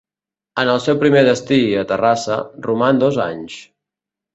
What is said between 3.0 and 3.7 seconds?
dos anys.